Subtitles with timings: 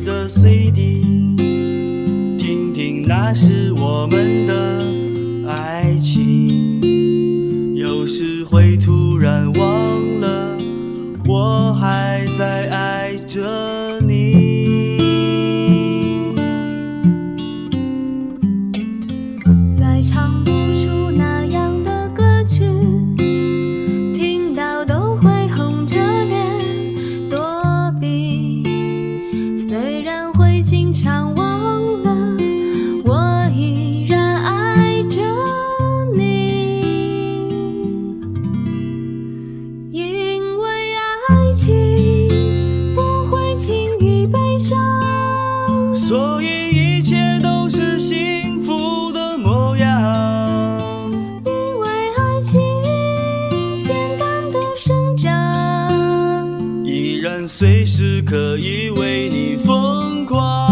[0.00, 1.02] 的 CD，
[2.38, 6.80] 听听那是我们的爱情。
[7.74, 10.56] 有时会突然忘了，
[11.26, 12.11] 我还。
[57.22, 60.71] 依然随时可以为你疯狂。